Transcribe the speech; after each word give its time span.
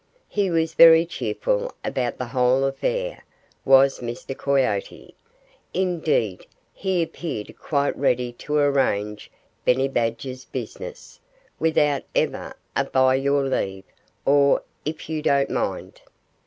He 0.29 0.49
was 0.49 0.73
very 0.73 1.05
cheerful 1.05 1.75
about 1.85 2.17
the 2.17 2.25
whole 2.25 2.63
affair 2.65 3.23
was 3.63 3.99
Mr. 3.99 4.35
Coyote. 4.35 5.13
Indeed, 5.75 6.47
he 6.73 7.03
appeared 7.03 7.55
quite 7.59 7.95
ready 7.95 8.31
to 8.33 8.55
arrange 8.57 9.29
Benny 9.63 9.87
Badger's 9.87 10.45
business, 10.45 11.19
without 11.59 12.01
ever 12.15 12.55
a 12.75 12.85
"By 12.85 13.13
your 13.13 13.43
leave," 13.43 13.83
or 14.25 14.63
"If 14.85 15.07
you 15.07 15.21
don't 15.21 15.51
mind." 15.51 16.01